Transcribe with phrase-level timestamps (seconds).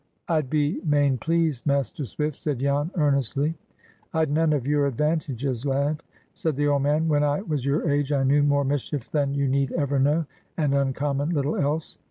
[0.27, 3.53] "I'd be main pleased, Master Swift," said Jan, earnestly.
[4.15, 6.01] "I'd none of your advantages, lad,"
[6.33, 7.07] said the old man.
[7.07, 10.25] "When I was your age, I knew more mischief than you need ever know,
[10.57, 11.97] and uncommon little else.